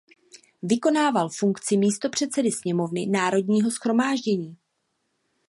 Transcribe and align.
Vykonával 0.63 1.29
funkci 1.29 1.77
místopředsedy 1.77 2.51
sněmovny 2.51 3.05
Národního 3.05 3.69
shromáždění. 3.69 4.57